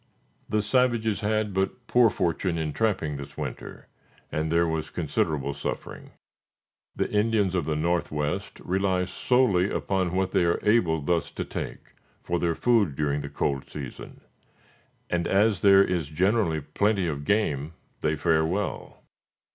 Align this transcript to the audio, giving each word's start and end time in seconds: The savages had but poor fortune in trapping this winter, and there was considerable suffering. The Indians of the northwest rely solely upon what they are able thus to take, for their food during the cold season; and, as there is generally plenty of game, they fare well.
The 0.49 0.63
savages 0.63 1.21
had 1.21 1.53
but 1.53 1.85
poor 1.85 2.09
fortune 2.09 2.57
in 2.57 2.73
trapping 2.73 3.17
this 3.17 3.37
winter, 3.37 3.87
and 4.31 4.51
there 4.51 4.67
was 4.67 4.89
considerable 4.89 5.53
suffering. 5.53 6.09
The 6.95 7.07
Indians 7.11 7.53
of 7.53 7.65
the 7.65 7.75
northwest 7.75 8.59
rely 8.61 9.05
solely 9.05 9.69
upon 9.69 10.15
what 10.15 10.31
they 10.31 10.43
are 10.43 10.57
able 10.63 11.01
thus 11.01 11.29
to 11.29 11.45
take, 11.45 11.93
for 12.23 12.39
their 12.39 12.55
food 12.55 12.95
during 12.95 13.21
the 13.21 13.29
cold 13.29 13.69
season; 13.69 14.21
and, 15.07 15.27
as 15.27 15.61
there 15.61 15.83
is 15.83 16.07
generally 16.09 16.61
plenty 16.61 17.05
of 17.05 17.23
game, 17.23 17.73
they 17.99 18.15
fare 18.15 18.43
well. 18.43 19.03